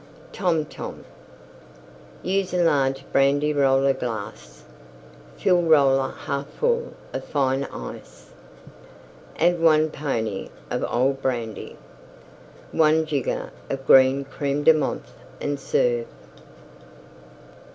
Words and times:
TOM 0.33 0.65
TOM 0.65 1.05
Use 2.23 2.55
a 2.55 2.63
large 2.63 3.05
Brandy 3.11 3.53
Roller 3.53 3.93
glass. 3.93 4.63
Fill 5.37 5.61
Roller 5.61 6.09
half 6.09 6.47
full 6.47 6.93
of 7.13 7.23
Fine 7.23 7.65
Ice. 7.65 8.31
Add 9.37 9.59
1 9.61 9.91
pony 9.91 10.49
of 10.71 10.83
Old 10.89 11.21
Brandy. 11.21 11.77
1 12.71 13.05
jigger 13.05 13.51
of 13.69 13.85
green 13.85 14.25
Creme 14.25 14.63
de 14.63 14.73
Menthe 14.73 15.13
and 15.39 15.59
serve. 15.59 16.07